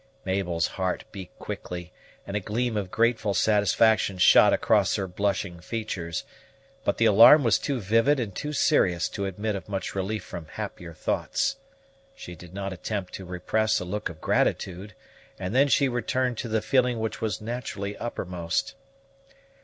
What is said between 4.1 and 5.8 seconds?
shot across her blushing